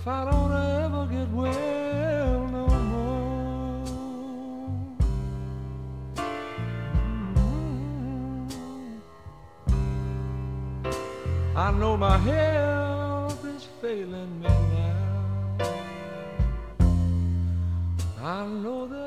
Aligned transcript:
if 0.00 0.08
I 0.08 0.24
don't 0.24 0.52
ever 0.52 1.06
get 1.06 1.28
well 1.28 2.46
no 2.56 2.66
more. 2.92 3.84
I 11.54 11.70
know 11.72 11.98
my 11.98 12.16
health 12.16 13.44
is 13.44 13.64
failing 13.82 14.40
me 14.40 14.48
now. 14.48 15.58
I 18.22 18.46
know 18.46 18.86
that. 18.86 18.99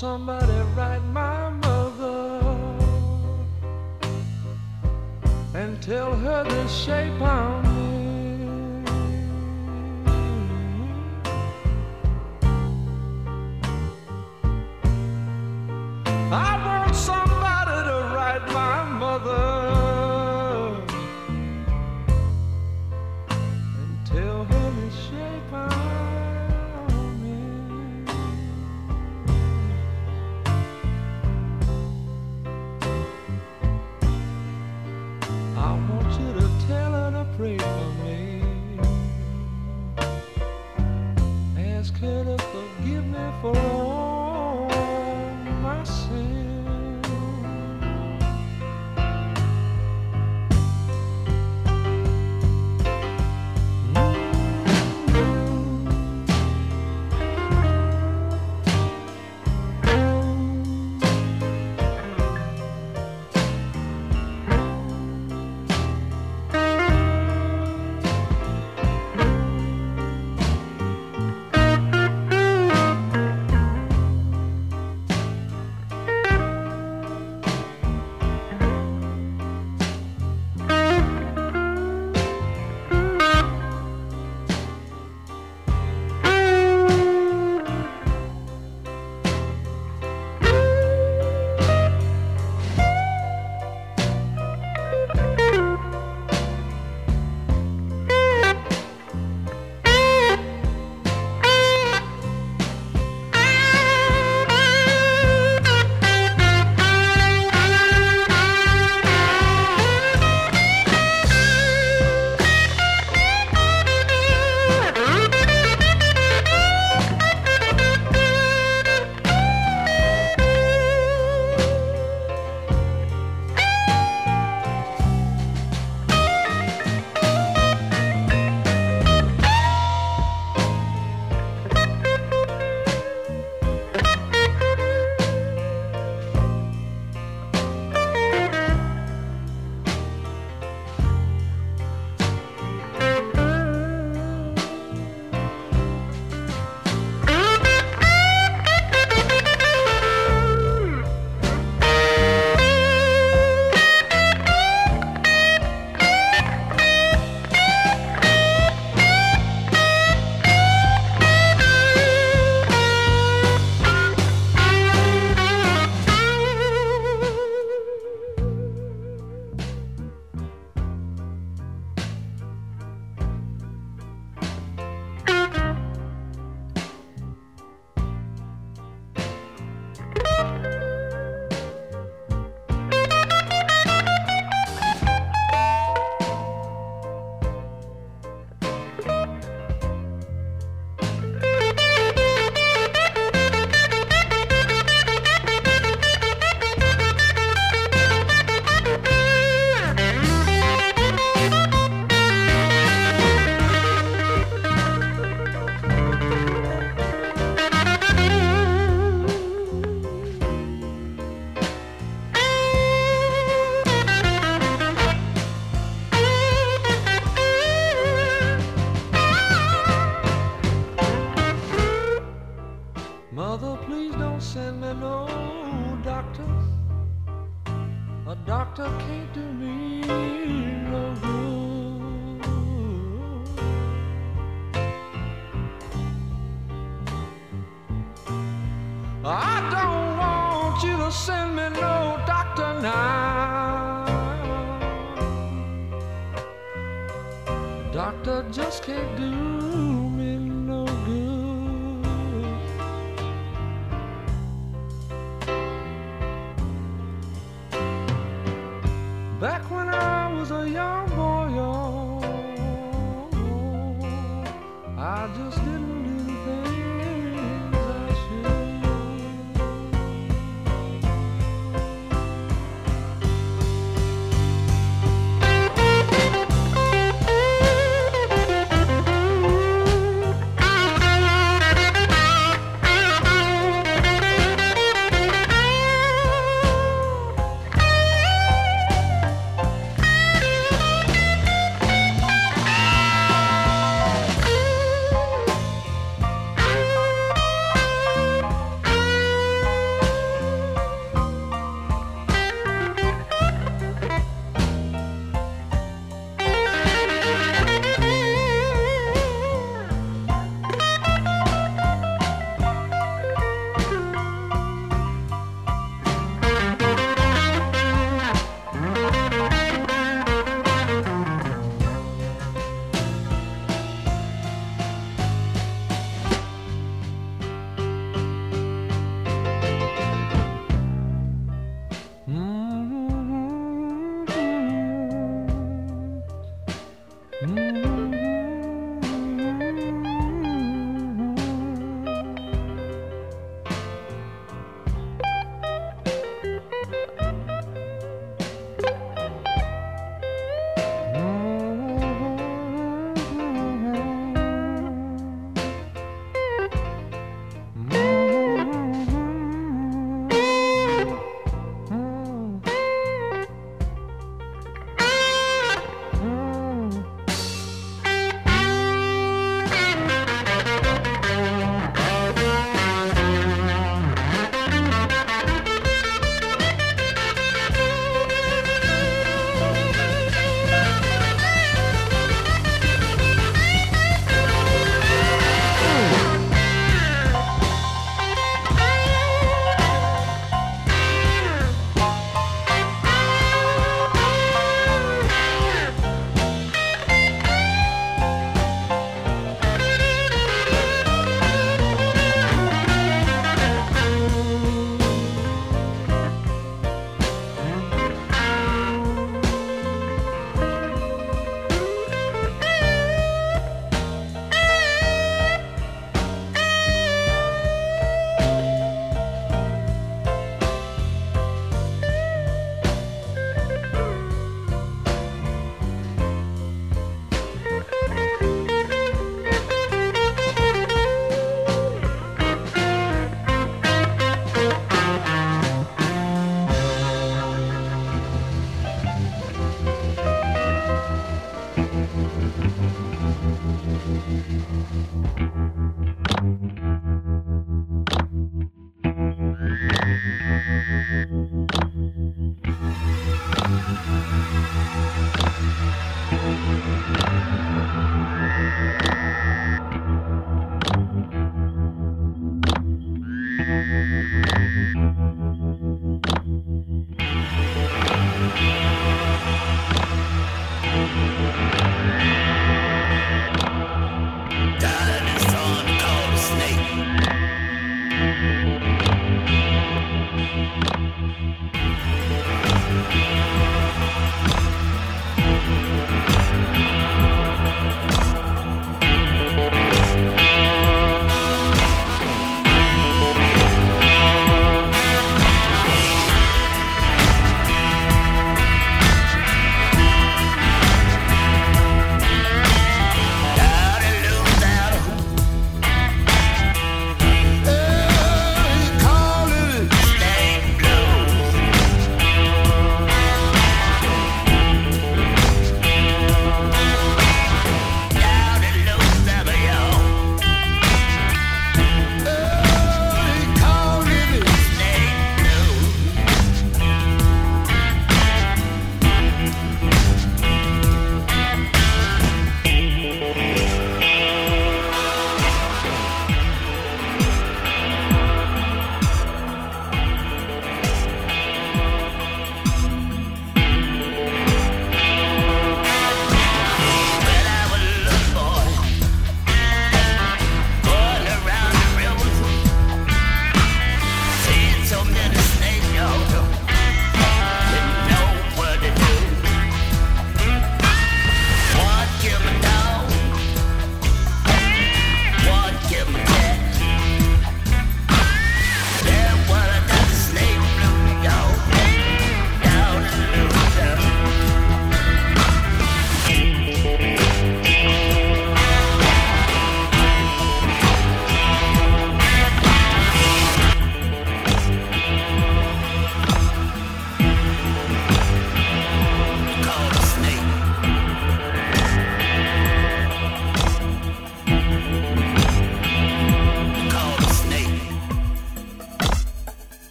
Somebody 0.00 0.58
write 0.74 1.04
my 1.12 1.50
mother 1.50 2.40
and 5.52 5.82
tell 5.82 6.16
her 6.16 6.42
the 6.42 6.66
shape 6.68 7.20
I'm 7.20 7.69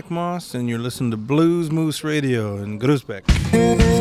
Nick 0.00 0.10
Moss, 0.10 0.54
and 0.54 0.66
you're 0.66 0.78
listening 0.78 1.10
to 1.10 1.18
Blues 1.18 1.70
Moose 1.70 2.02
Radio 2.02 2.56
in 2.56 2.78
Groesbeek. 2.78 3.99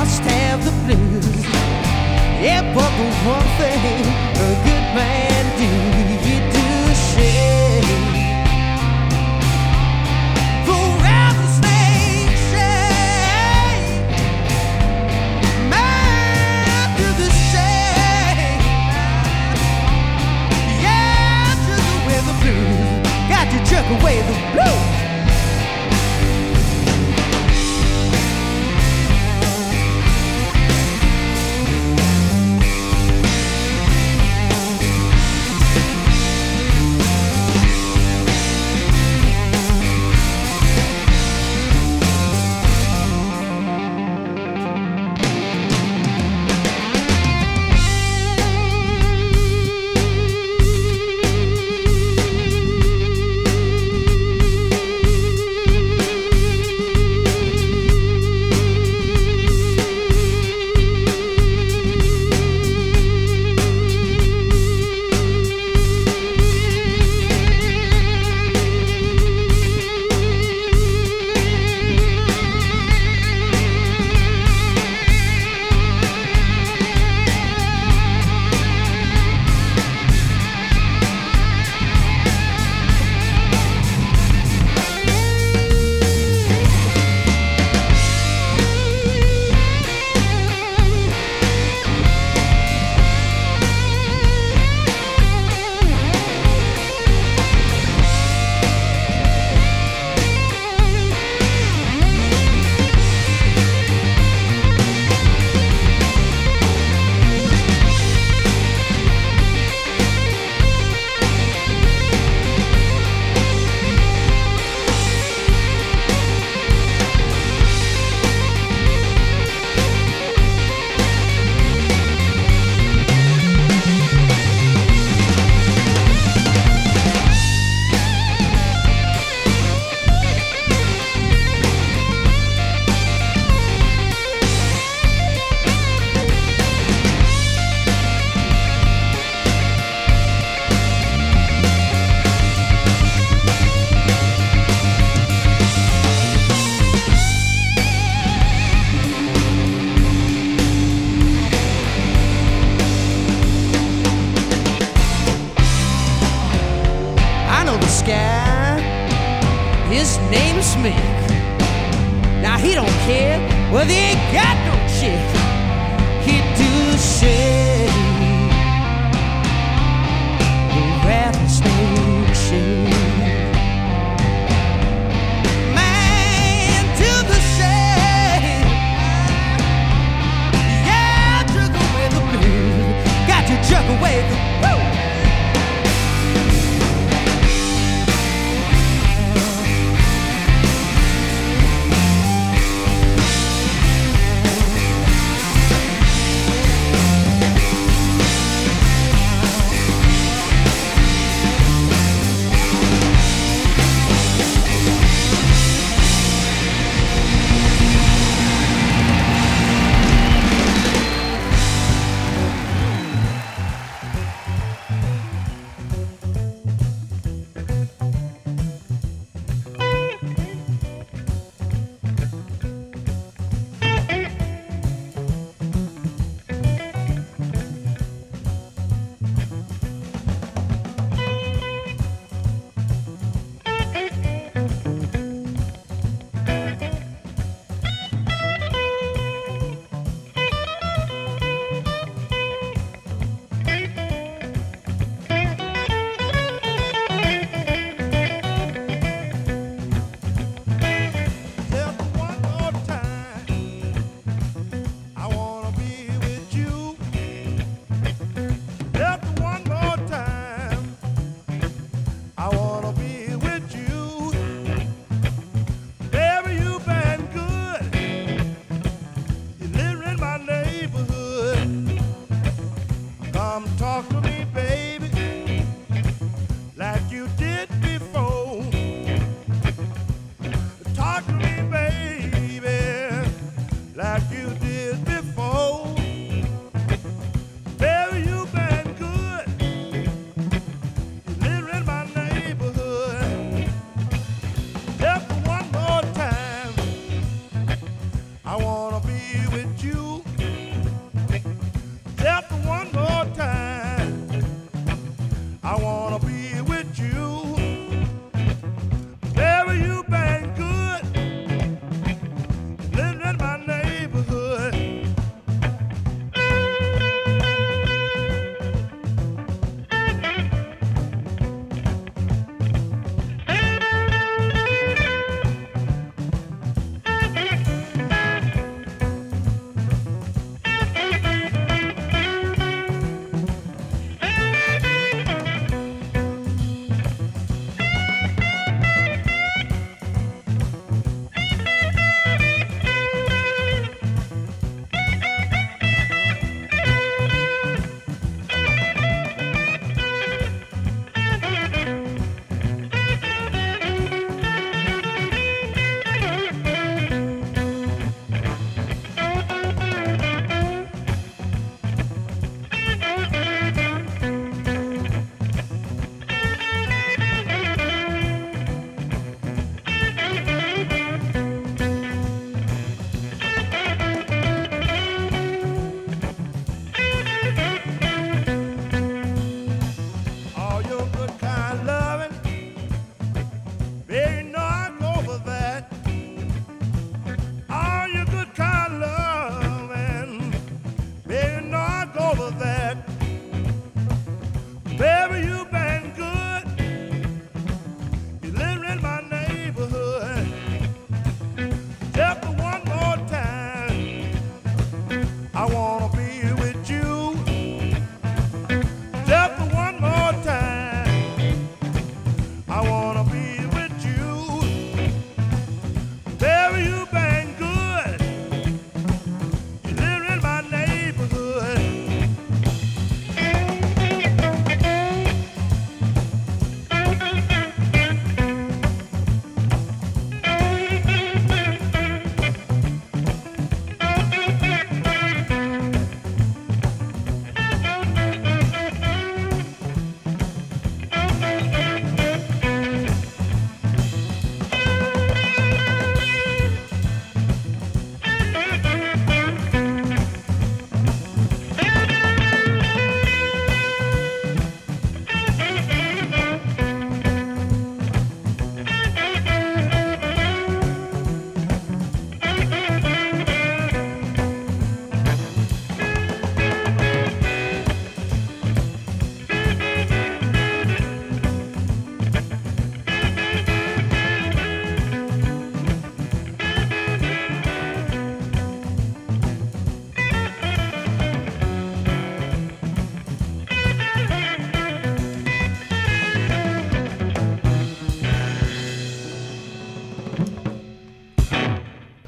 must 0.00 0.22
have 0.22 0.64
the 0.64 0.72
blues. 0.84 1.44
Yeah, 2.40 2.62
but 2.74 2.90
the 2.96 3.08
one 3.28 3.48
thing 3.58 4.00
a 4.34 4.64
good 4.64 4.86
man. 4.96 5.29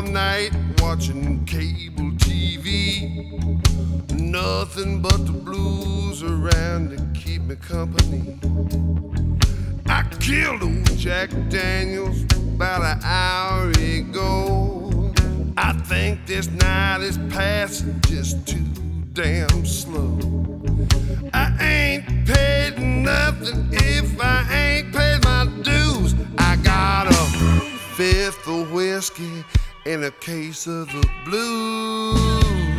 all 0.00 0.06
night 0.06 0.50
watching 0.78 1.44
cable 1.44 2.10
TV. 2.12 3.20
Nothing 4.18 5.02
but 5.02 5.26
the 5.26 5.32
blues 5.32 6.22
around 6.22 6.90
to 6.90 7.20
keep 7.20 7.42
me 7.42 7.56
company. 7.56 8.38
I 9.86 10.02
killed 10.20 10.62
old 10.62 10.96
Jack 10.96 11.30
Daniels 11.50 12.22
about 12.54 12.82
an 12.82 13.00
hour 13.04 13.70
ago. 13.70 15.12
I 15.58 15.72
think 15.72 16.26
this 16.26 16.48
night 16.48 17.00
is 17.02 17.18
passing 17.28 18.00
just 18.06 18.46
too 18.46 18.64
damn 19.12 19.66
slow. 19.66 20.18
I 21.34 21.46
ain't 21.60 22.26
paid 22.26 22.78
nothing 22.78 23.68
if 23.72 24.18
I 24.18 24.46
ain't 24.50 24.94
paid 24.94 25.22
my 25.24 25.44
dues. 25.62 26.14
I 26.38 26.56
got 26.56 27.08
a 27.08 27.24
fifth 27.96 28.48
of 28.48 28.72
whiskey 28.72 29.44
and 29.86 30.04
a 30.04 30.10
case 30.10 30.66
of 30.66 30.86
the 30.88 31.08
blues. 31.24 32.69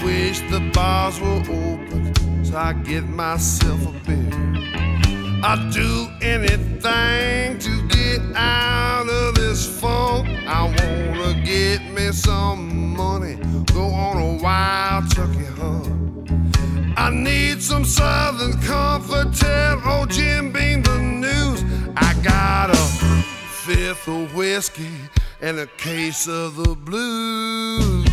Wish 0.00 0.40
the 0.50 0.70
bars 0.72 1.20
were 1.20 1.40
open 1.40 2.44
so 2.44 2.56
I 2.56 2.72
get 2.72 3.04
myself 3.08 3.80
a 3.86 3.92
beer. 4.06 4.30
I'd 5.44 5.70
do 5.72 6.08
anything 6.20 7.58
to 7.58 7.88
get 7.88 8.20
out 8.34 9.08
of 9.08 9.34
this 9.34 9.80
funk. 9.80 10.28
I 10.46 10.62
wanna 10.64 11.40
get 11.44 11.82
me 11.92 12.12
some 12.12 12.96
money, 12.96 13.36
go 13.72 13.84
on 13.84 14.16
a 14.16 14.42
wild 14.42 15.10
turkey 15.10 15.44
hunt. 15.44 15.92
I 16.96 17.10
need 17.10 17.62
some 17.62 17.84
southern 17.84 18.60
comfort. 18.62 19.34
Tell 19.34 19.80
old 19.86 20.10
Jim 20.10 20.52
Beam 20.52 20.82
the 20.82 20.98
news. 20.98 21.64
I 21.96 22.14
got 22.22 22.70
a 22.70 22.84
fifth 23.64 24.08
of 24.08 24.34
whiskey 24.34 24.94
and 25.40 25.58
a 25.58 25.66
case 25.66 26.28
of 26.28 26.56
the 26.56 26.74
blues. 26.74 28.06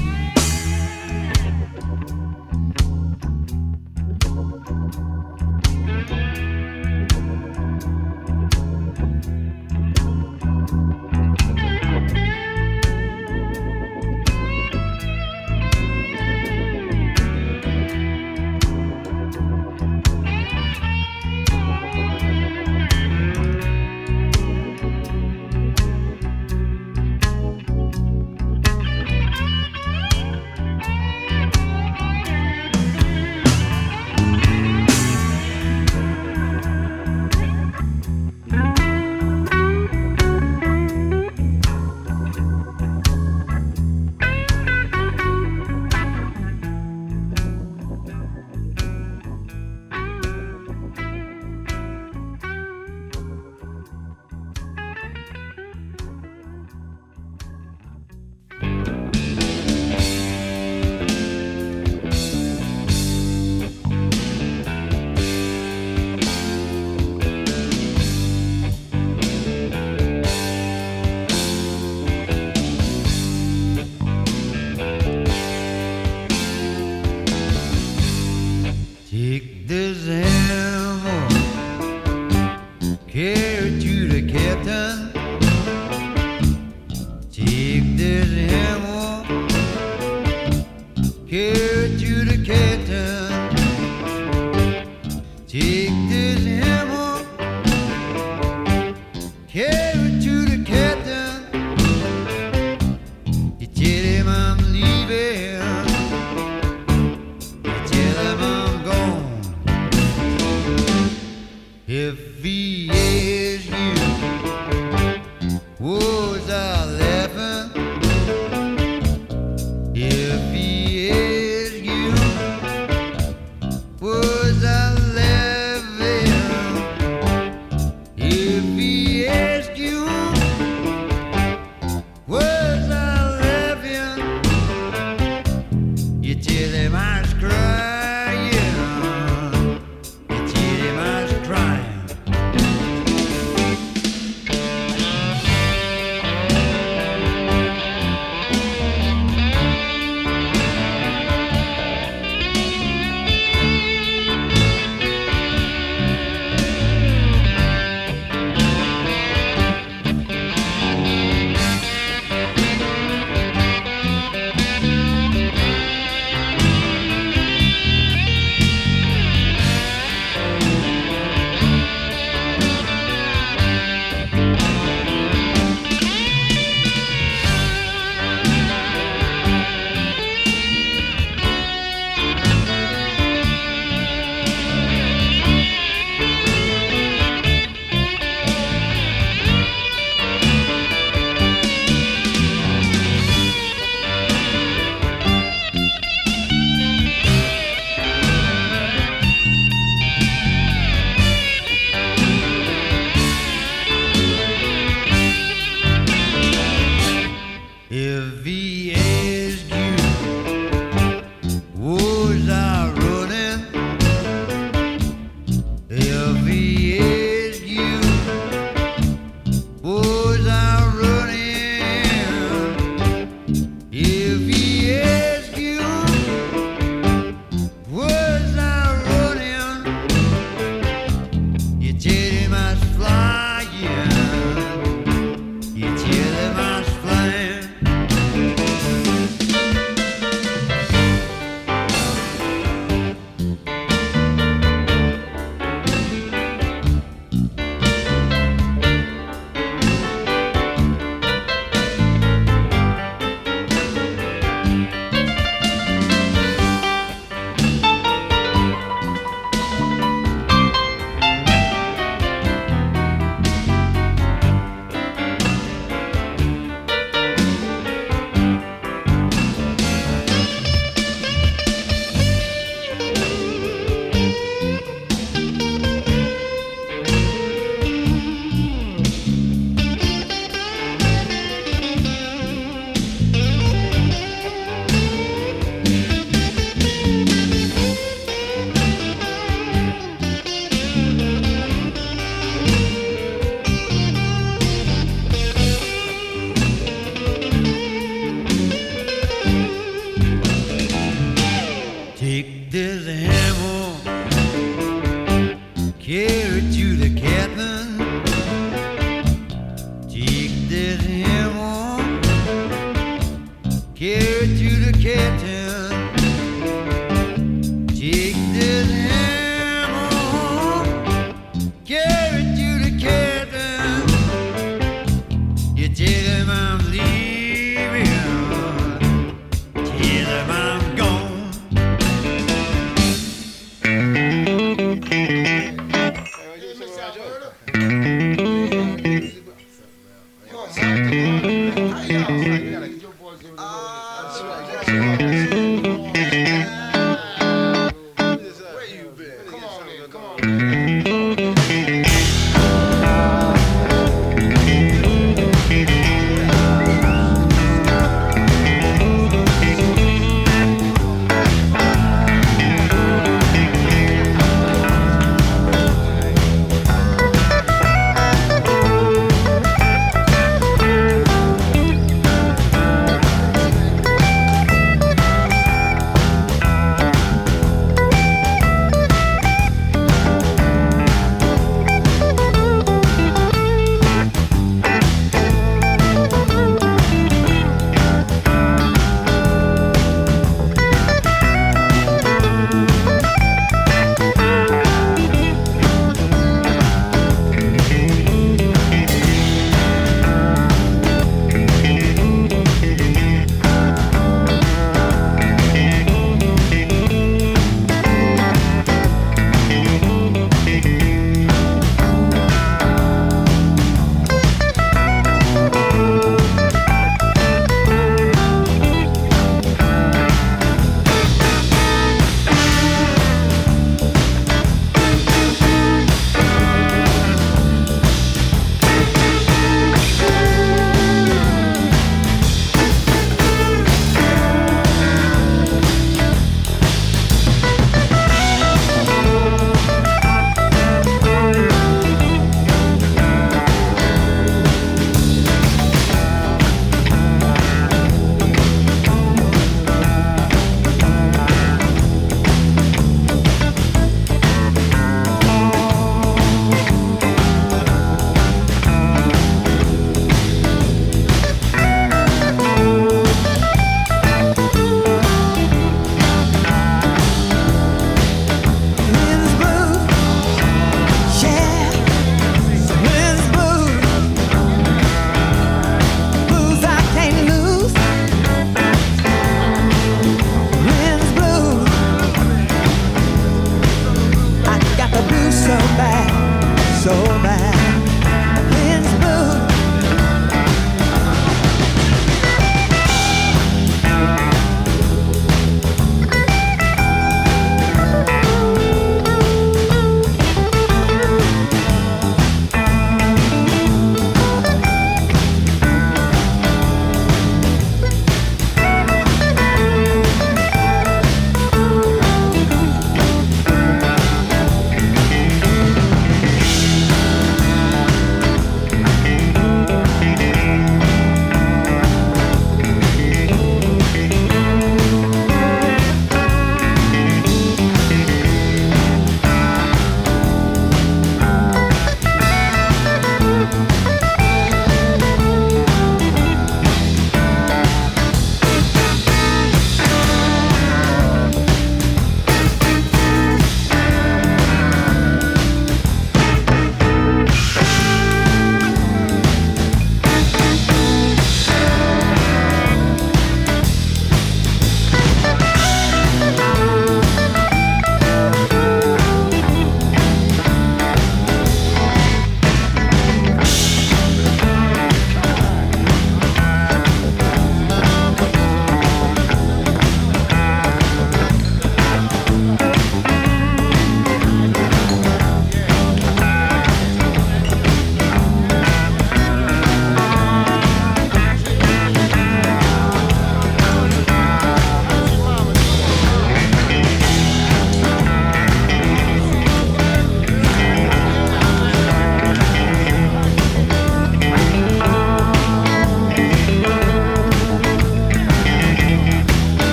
The 84.09 84.21
captain. 84.23 85.08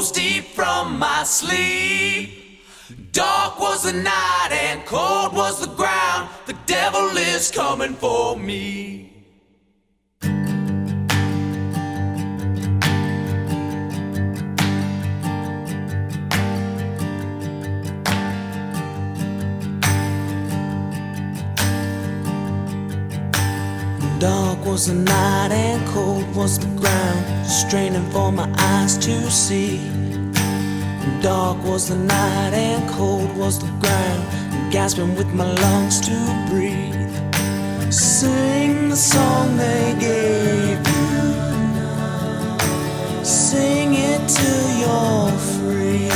Rose 0.00 0.12
deep 0.12 0.44
from 0.44 0.98
my 0.98 1.22
sleep. 1.24 2.62
Dark 3.12 3.60
was 3.60 3.82
the 3.82 3.92
night 3.92 4.48
and 4.50 4.84
cold 4.86 5.34
was 5.34 5.60
the 5.60 5.74
ground. 5.74 6.30
The 6.46 6.56
devil 6.64 7.16
is 7.16 7.50
coming 7.50 7.94
for 7.94 8.34
me. 8.34 9.09
Dark 24.20 24.64
was 24.66 24.86
the 24.86 24.92
night 24.92 25.50
and 25.50 25.88
cold 25.88 26.36
was 26.36 26.58
the 26.58 26.66
ground, 26.78 27.46
straining 27.46 28.04
for 28.10 28.30
my 28.30 28.46
eyes 28.58 28.98
to 28.98 29.30
see. 29.30 29.80
Dark 31.22 31.56
was 31.64 31.88
the 31.88 31.96
night 31.96 32.52
and 32.52 32.86
cold 32.90 33.34
was 33.34 33.58
the 33.58 33.70
ground, 33.80 34.22
gasping 34.70 35.14
with 35.16 35.32
my 35.32 35.50
lungs 35.62 36.02
to 36.02 36.14
breathe. 36.50 37.10
Sing 37.90 38.90
the 38.90 38.96
song 38.96 39.56
they 39.56 39.94
gave 39.98 40.86
you, 40.86 41.34
sing 43.24 43.94
it 43.94 44.28
till 44.28 44.70
you're 44.82 45.32
free. 45.56 46.10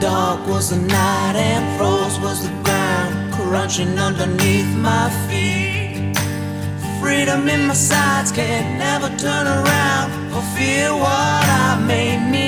Dark 0.00 0.46
was 0.46 0.70
the 0.70 0.76
night 0.76 1.34
and 1.34 1.76
froze 1.76 2.20
was 2.20 2.46
the 2.46 2.54
ground, 2.62 3.34
crunching 3.34 3.98
underneath 3.98 4.72
my 4.76 5.10
feet. 5.28 6.16
Freedom 7.00 7.48
in 7.48 7.66
my 7.66 7.74
sights 7.74 8.30
can 8.30 8.78
never 8.78 9.08
turn 9.16 9.46
around 9.48 10.30
for 10.30 10.42
fear 10.56 10.92
what 10.92 11.44
I 11.64 11.82
may 11.84 12.30
need. 12.30 12.47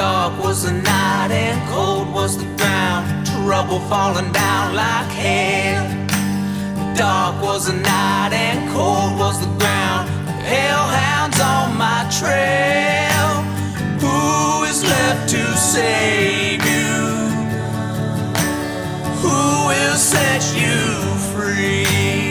Dark 0.00 0.42
was 0.42 0.62
the 0.62 0.72
night 0.72 1.30
and 1.30 1.60
cold 1.68 2.10
was 2.10 2.38
the 2.38 2.46
ground. 2.56 3.26
Trouble 3.26 3.80
falling 3.80 4.32
down 4.32 4.74
like 4.74 5.10
hail. 5.12 5.84
Dark 6.96 7.42
was 7.42 7.66
the 7.66 7.74
night 7.74 8.32
and 8.32 8.72
cold 8.72 9.18
was 9.18 9.38
the 9.40 9.52
ground. 9.58 10.08
Hellhounds 10.40 11.38
on 11.38 11.76
my 11.76 12.00
trail. 12.18 13.28
Who 14.00 14.64
is 14.64 14.82
left 14.82 15.28
to 15.34 15.42
save 15.58 16.64
you? 16.64 16.96
Who 19.20 19.68
will 19.68 19.98
set 19.98 20.42
you 20.56 20.78
free? 21.34 22.29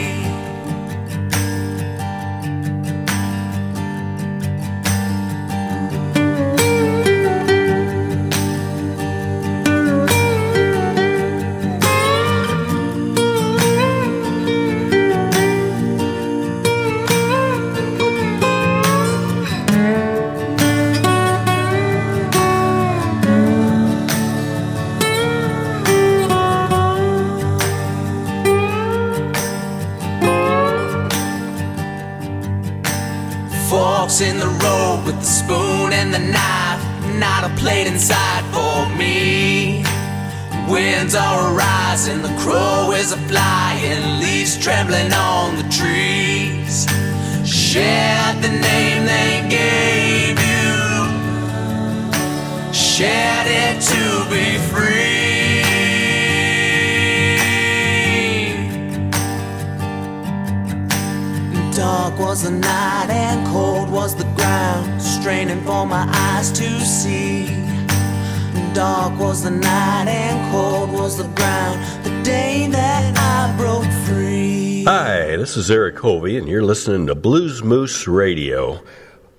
This 75.50 75.64
is 75.64 75.70
Eric 75.72 75.98
Hovey, 75.98 76.38
and 76.38 76.48
you're 76.48 76.62
listening 76.62 77.08
to 77.08 77.14
Blues 77.16 77.60
Moose 77.60 78.06
Radio. 78.06 78.84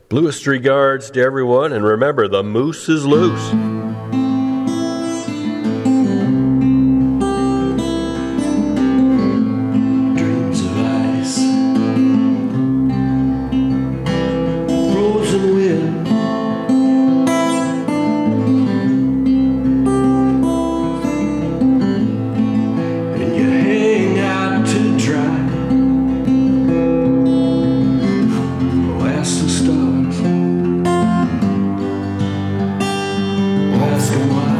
Bluest 0.09 0.45
regards 0.45 1.09
to 1.11 1.21
everyone, 1.21 1.71
and 1.71 1.85
remember, 1.85 2.27
the 2.27 2.43
moose 2.43 2.89
is 2.89 3.05
loose. 3.05 3.70
the 34.11 34.27
one. 34.27 34.50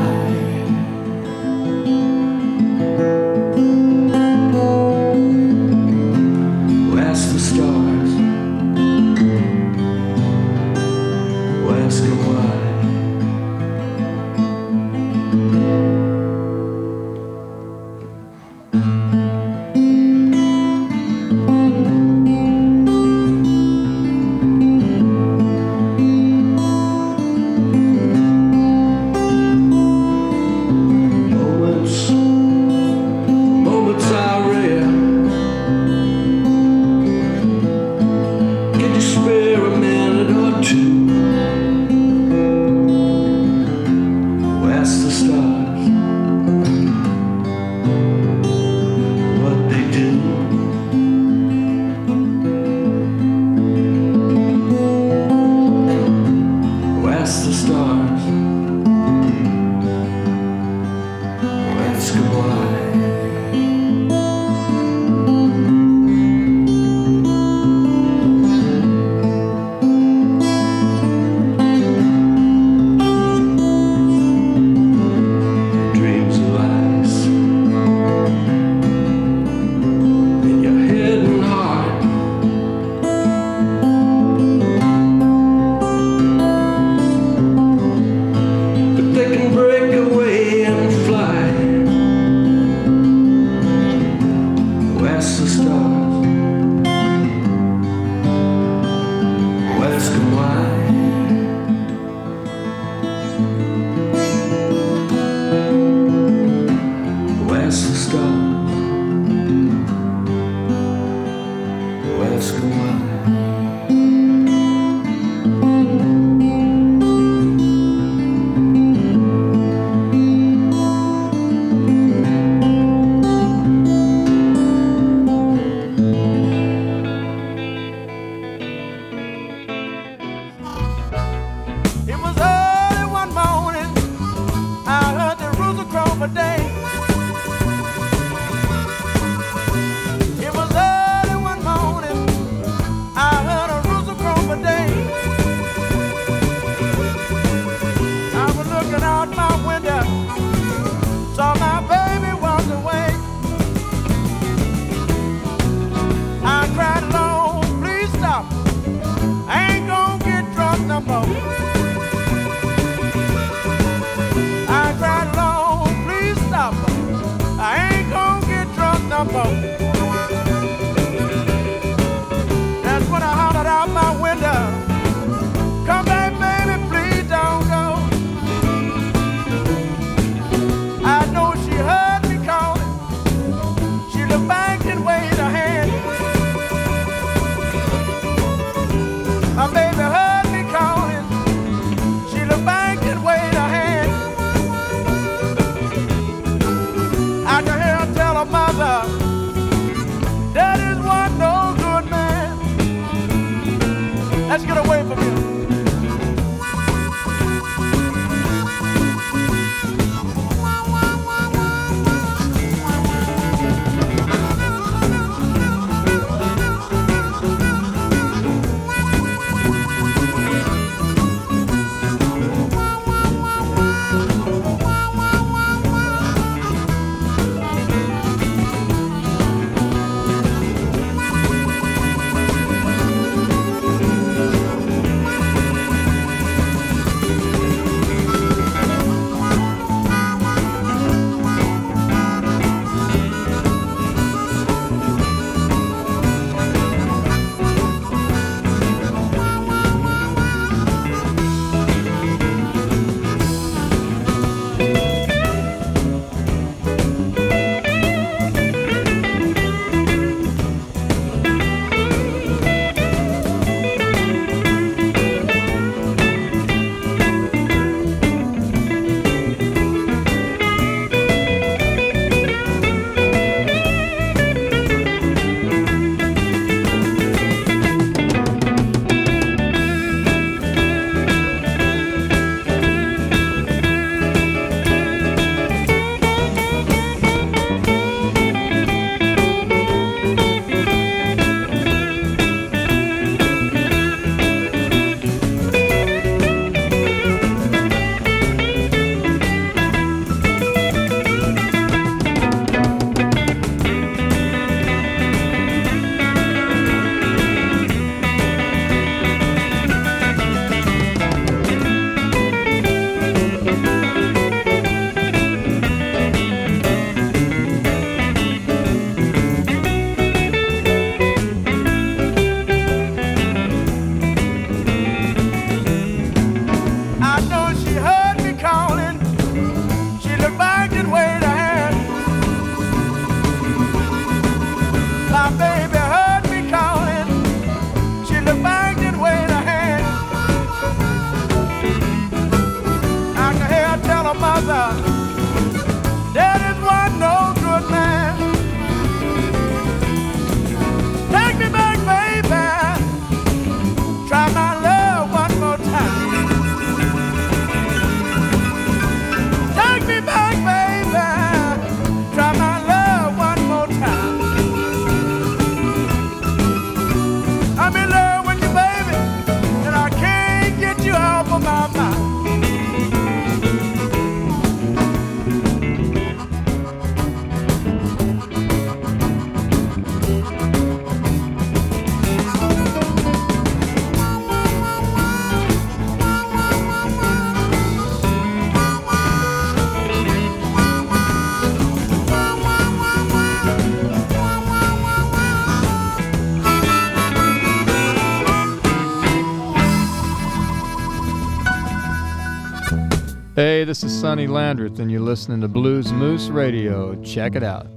Hey, 403.62 403.84
this 403.84 404.04
is 404.04 404.12
Sonny 404.20 404.48
Landreth, 404.48 404.98
and 404.98 405.12
you're 405.12 405.22
listening 405.22 405.62
to 405.62 405.68
Blues 405.68 406.12
Moose 406.12 406.48
Radio. 406.48 407.14
Check 407.22 407.54
it 407.54 407.62
out. 407.62 407.91